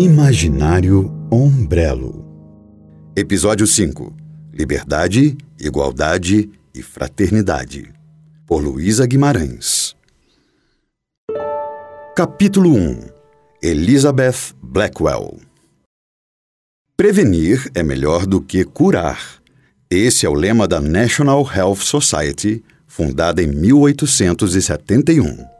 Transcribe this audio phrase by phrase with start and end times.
[0.00, 2.24] Imaginário Ombrelo
[3.14, 4.16] Episódio 5
[4.50, 7.92] Liberdade, Igualdade e Fraternidade.
[8.46, 9.94] Por Luísa Guimarães.
[12.16, 13.10] Capítulo 1
[13.62, 15.38] Elizabeth Blackwell.
[16.96, 19.20] Prevenir é melhor do que curar.
[19.90, 25.59] Esse é o lema da National Health Society, fundada em 1871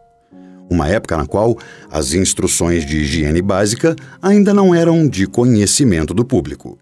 [0.70, 1.58] uma época na qual
[1.90, 6.78] as instruções de higiene básica ainda não eram de conhecimento do público.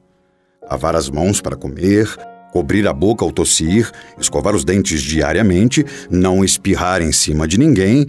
[0.70, 2.14] Lavar as mãos para comer,
[2.52, 8.06] cobrir a boca ao tossir, escovar os dentes diariamente, não espirrar em cima de ninguém,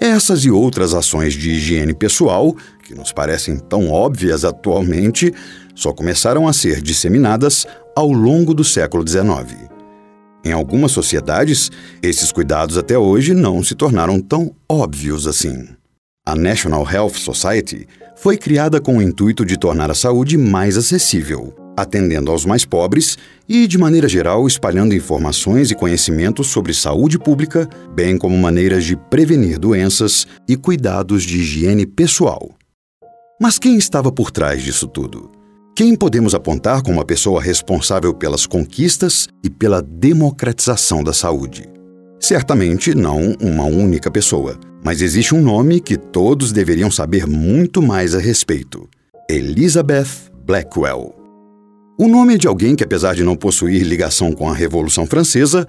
[0.00, 5.32] essas e outras ações de higiene pessoal, que nos parecem tão óbvias atualmente,
[5.76, 9.71] só começaram a ser disseminadas ao longo do século XIX.
[10.44, 11.70] Em algumas sociedades,
[12.02, 15.68] esses cuidados até hoje não se tornaram tão óbvios assim.
[16.26, 21.54] A National Health Society foi criada com o intuito de tornar a saúde mais acessível,
[21.76, 23.16] atendendo aos mais pobres
[23.48, 28.96] e, de maneira geral, espalhando informações e conhecimentos sobre saúde pública, bem como maneiras de
[28.96, 32.50] prevenir doenças e cuidados de higiene pessoal.
[33.40, 35.41] Mas quem estava por trás disso tudo?
[35.74, 41.66] Quem podemos apontar como a pessoa responsável pelas conquistas e pela democratização da saúde?
[42.20, 48.14] Certamente não uma única pessoa, mas existe um nome que todos deveriam saber muito mais
[48.14, 48.86] a respeito:
[49.30, 51.14] Elizabeth Blackwell.
[51.98, 55.66] O nome de alguém que, apesar de não possuir ligação com a Revolução Francesa,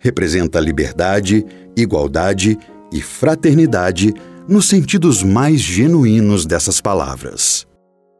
[0.00, 2.58] representa liberdade, igualdade
[2.92, 4.12] e fraternidade
[4.48, 7.64] nos sentidos mais genuínos dessas palavras.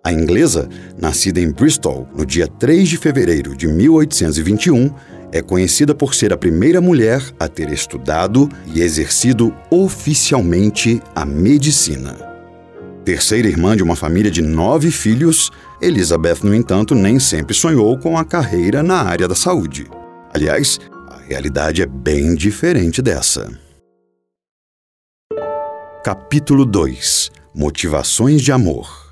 [0.06, 0.68] A inglesa,
[1.00, 4.92] nascida em Bristol no dia 3 de fevereiro de 1821,
[5.32, 12.18] é conhecida por ser a primeira mulher a ter estudado e exercido oficialmente a medicina.
[13.02, 18.18] Terceira irmã de uma família de nove filhos, Elizabeth, no entanto, nem sempre sonhou com
[18.18, 19.86] a carreira na área da saúde.
[20.34, 23.50] Aliás, a realidade é bem diferente dessa.
[26.04, 29.03] Capítulo 2 Motivações de Amor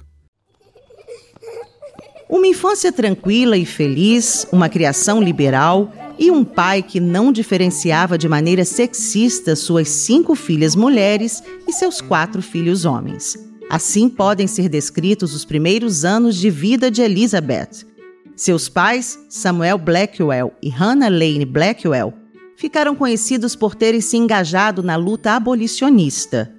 [2.32, 8.26] uma infância tranquila e feliz, uma criação liberal e um pai que não diferenciava de
[8.26, 13.36] maneira sexista suas cinco filhas mulheres e seus quatro filhos homens.
[13.68, 17.86] Assim podem ser descritos os primeiros anos de vida de Elizabeth.
[18.34, 22.14] Seus pais, Samuel Blackwell e Hannah Lane Blackwell,
[22.56, 26.50] ficaram conhecidos por terem se engajado na luta abolicionista.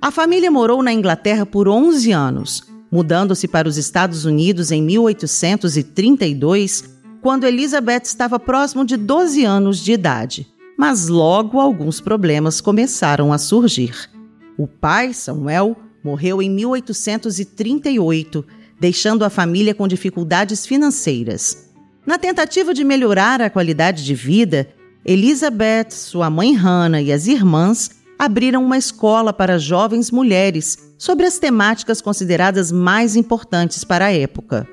[0.00, 6.84] A família morou na Inglaterra por 11 anos, mudando-se para os Estados Unidos em 1832,
[7.20, 10.46] quando Elizabeth estava próximo de 12 anos de idade.
[10.76, 14.08] Mas logo alguns problemas começaram a surgir.
[14.56, 18.44] O pai, Samuel, morreu em 1838,
[18.78, 21.68] deixando a família com dificuldades financeiras.
[22.06, 24.68] Na tentativa de melhorar a qualidade de vida,
[25.04, 31.38] Elizabeth, sua mãe Hannah e as irmãs abriram uma escola para jovens mulheres sobre as
[31.38, 34.68] temáticas consideradas mais importantes para a época.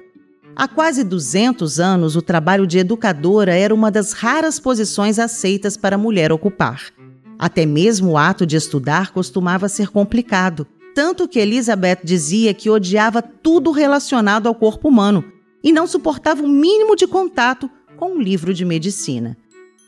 [0.55, 5.95] Há quase 200 anos, o trabalho de educadora era uma das raras posições aceitas para
[5.95, 6.85] a mulher ocupar.
[7.37, 13.21] Até mesmo o ato de estudar costumava ser complicado, tanto que Elizabeth dizia que odiava
[13.21, 15.25] tudo relacionado ao corpo humano
[15.61, 19.37] e não suportava o mínimo de contato com um livro de medicina.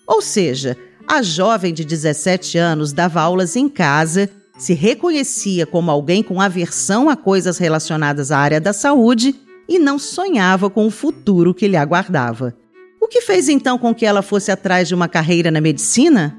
[0.05, 6.21] Ou seja, a jovem de 17 anos dava aulas em casa, se reconhecia como alguém
[6.21, 9.33] com aversão a coisas relacionadas à área da saúde
[9.69, 12.53] e não sonhava com o futuro que lhe aguardava.
[12.99, 16.37] O que fez então com que ela fosse atrás de uma carreira na medicina?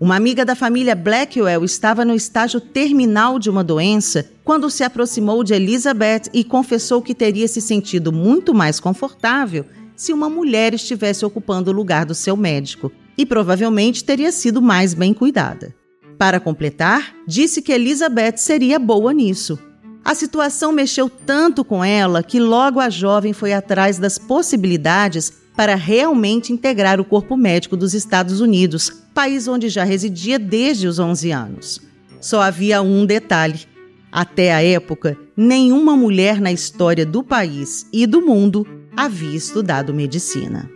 [0.00, 5.44] Uma amiga da família Blackwell estava no estágio terminal de uma doença quando se aproximou
[5.44, 9.64] de Elizabeth e confessou que teria se sentido muito mais confortável
[9.94, 14.94] se uma mulher estivesse ocupando o lugar do seu médico e provavelmente teria sido mais
[14.94, 15.74] bem cuidada.
[16.16, 19.58] Para completar, disse que Elizabeth seria boa nisso.
[20.04, 25.74] A situação mexeu tanto com ela que logo a jovem foi atrás das possibilidades para
[25.74, 31.32] realmente integrar o corpo médico dos Estados Unidos, país onde já residia desde os 11
[31.32, 31.80] anos.
[32.20, 33.66] Só havia um detalhe:
[34.10, 38.66] até a época, nenhuma mulher na história do país e do mundo
[38.96, 40.70] havia estudado medicina.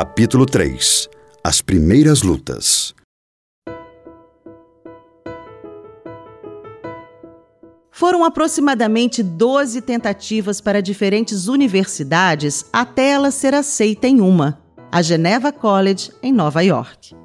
[0.00, 1.08] Capítulo 3
[1.42, 2.94] As primeiras lutas
[7.90, 14.62] Foram aproximadamente 12 tentativas para diferentes universidades até ela ser aceita em uma,
[14.92, 17.16] a Geneva College, em Nova York.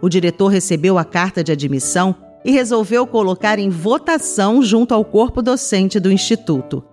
[0.00, 5.42] O diretor recebeu a carta de admissão e resolveu colocar em votação junto ao corpo
[5.42, 6.84] docente do Instituto.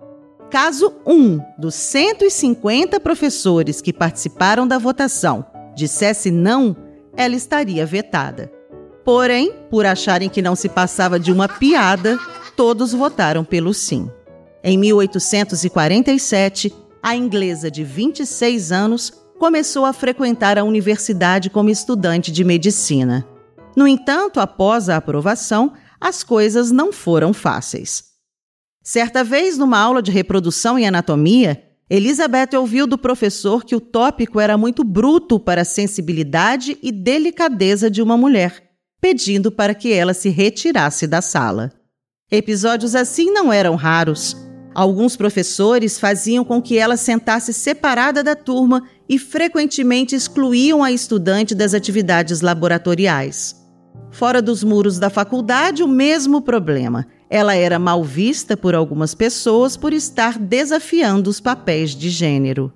[0.50, 6.74] Caso um dos 150 professores que participaram da votação dissesse não,
[7.14, 8.50] ela estaria vetada.
[9.04, 12.18] Porém, por acharem que não se passava de uma piada,
[12.56, 14.10] todos votaram pelo sim.
[14.64, 22.42] Em 1847, a inglesa de 26 anos começou a frequentar a universidade como estudante de
[22.42, 23.26] medicina.
[23.76, 28.04] No entanto, após a aprovação, as coisas não foram fáceis.
[28.90, 34.40] Certa vez, numa aula de reprodução e anatomia, Elizabeth ouviu do professor que o tópico
[34.40, 40.14] era muito bruto para a sensibilidade e delicadeza de uma mulher, pedindo para que ela
[40.14, 41.70] se retirasse da sala.
[42.30, 44.34] Episódios assim não eram raros.
[44.74, 51.54] Alguns professores faziam com que ela sentasse separada da turma e frequentemente excluíam a estudante
[51.54, 53.54] das atividades laboratoriais.
[54.10, 57.06] Fora dos muros da faculdade, o mesmo problema.
[57.30, 62.72] Ela era mal vista por algumas pessoas por estar desafiando os papéis de gênero.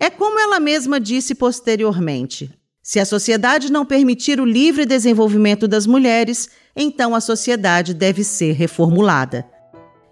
[0.00, 2.50] É como ela mesma disse posteriormente:
[2.82, 8.52] se a sociedade não permitir o livre desenvolvimento das mulheres, então a sociedade deve ser
[8.52, 9.46] reformulada.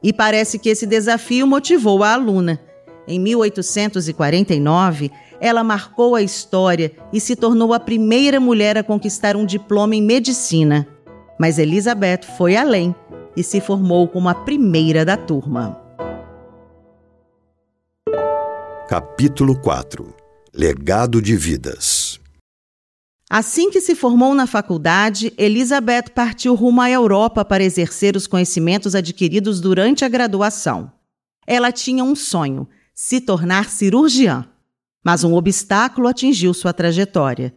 [0.03, 2.61] E parece que esse desafio motivou a aluna.
[3.09, 5.11] Em 1849,
[5.41, 10.03] ela marcou a história e se tornou a primeira mulher a conquistar um diploma em
[10.03, 10.87] medicina.
[11.39, 12.95] Mas Elizabeth foi além
[13.37, 15.81] e se formou como a primeira da turma.
[18.89, 20.15] Capítulo 4
[20.53, 22.19] Legado de Vidas
[23.31, 28.97] Assim que se formou na faculdade, Elizabeth partiu rumo à Europa para exercer os conhecimentos
[28.97, 30.91] adquiridos durante a graduação.
[31.47, 34.45] Ela tinha um sonho: se tornar cirurgiã.
[35.05, 37.55] Mas um obstáculo atingiu sua trajetória.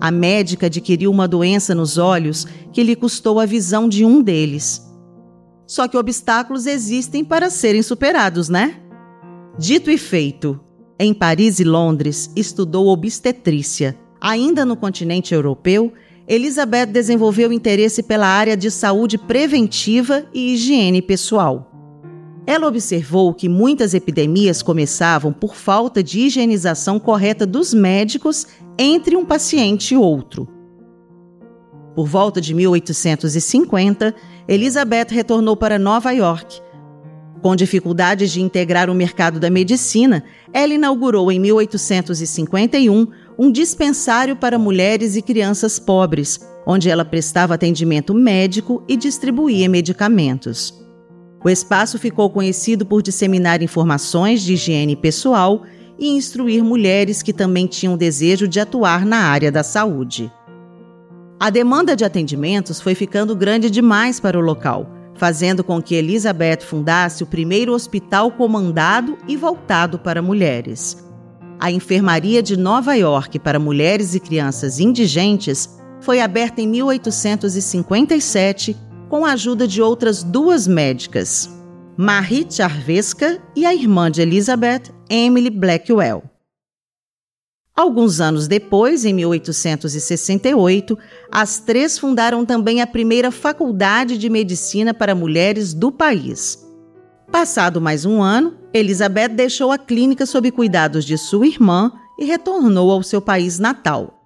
[0.00, 4.82] A médica adquiriu uma doença nos olhos que lhe custou a visão de um deles.
[5.66, 8.80] Só que obstáculos existem para serem superados, né?
[9.58, 10.60] Dito e feito,
[10.98, 13.98] em Paris e Londres estudou obstetrícia.
[14.20, 15.92] Ainda no continente europeu,
[16.26, 21.70] Elizabeth desenvolveu interesse pela área de saúde preventiva e higiene pessoal.
[22.46, 28.46] Ela observou que muitas epidemias começavam por falta de higienização correta dos médicos
[28.78, 30.48] entre um paciente e outro.
[31.94, 34.14] Por volta de 1850,
[34.48, 36.60] Elizabeth retornou para Nova York.
[37.40, 43.06] Com dificuldades de integrar o mercado da medicina, ela inaugurou em 1851
[43.38, 50.72] um dispensário para mulheres e crianças pobres, onde ela prestava atendimento médico e distribuía medicamentos.
[51.44, 55.62] O espaço ficou conhecido por disseminar informações de higiene pessoal
[55.98, 60.32] e instruir mulheres que também tinham desejo de atuar na área da saúde.
[61.38, 66.60] A demanda de atendimentos foi ficando grande demais para o local, fazendo com que Elizabeth
[66.60, 70.96] fundasse o primeiro hospital comandado e voltado para mulheres.
[71.58, 78.76] A Enfermaria de Nova York para Mulheres e Crianças Indigentes foi aberta em 1857
[79.08, 81.50] com a ajuda de outras duas médicas,
[81.96, 86.33] Marie Charveska e a irmã de Elizabeth, Emily Blackwell.
[87.76, 90.96] Alguns anos depois, em 1868,
[91.30, 96.64] as três fundaram também a primeira faculdade de medicina para mulheres do país.
[97.32, 102.92] Passado mais um ano, Elizabeth deixou a clínica sob cuidados de sua irmã e retornou
[102.92, 104.22] ao seu país natal.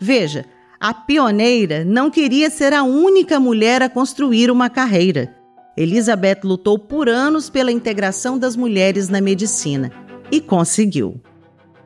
[0.00, 0.44] Veja,
[0.78, 5.34] a pioneira não queria ser a única mulher a construir uma carreira.
[5.76, 9.90] Elizabeth lutou por anos pela integração das mulheres na medicina
[10.30, 11.20] e conseguiu.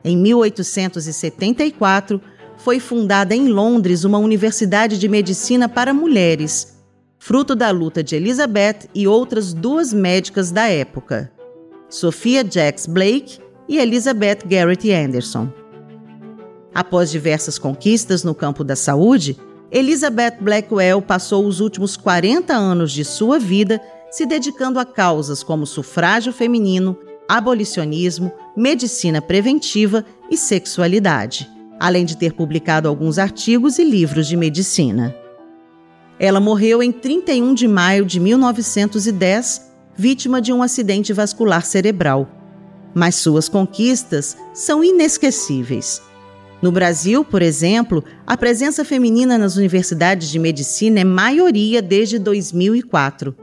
[0.04, 2.20] Em 1874,
[2.58, 6.78] foi fundada em Londres uma universidade de medicina para mulheres,
[7.18, 11.32] fruto da luta de Elizabeth e outras duas médicas da época,
[11.88, 15.50] Sophia Jacks Blake e Elizabeth Garrett Anderson.
[16.74, 19.38] Após diversas conquistas no campo da saúde,
[19.70, 23.80] Elizabeth Blackwell passou os últimos 40 anos de sua vida
[24.10, 26.96] se dedicando a causas como sufrágio feminino,
[27.28, 31.48] abolicionismo, medicina preventiva e sexualidade,
[31.80, 35.14] além de ter publicado alguns artigos e livros de medicina.
[36.18, 42.28] Ela morreu em 31 de maio de 1910, vítima de um acidente vascular cerebral.
[42.94, 46.00] Mas suas conquistas são inesquecíveis.
[46.62, 53.36] No Brasil, por exemplo, a presença feminina nas universidades de medicina é maioria desde 2004.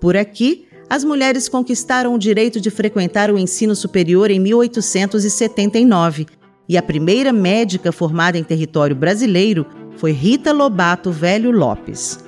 [0.00, 6.26] Por aqui, as mulheres conquistaram o direito de frequentar o ensino superior em 1879
[6.68, 12.18] e a primeira médica formada em território brasileiro foi Rita Lobato Velho Lopes.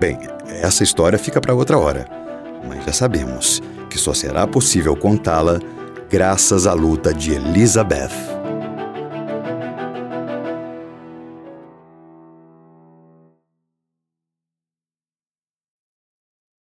[0.00, 2.04] Bem, essa história fica para outra hora,
[2.68, 5.60] mas já sabemos que só será possível contá-la
[6.10, 8.41] graças à luta de Elizabeth.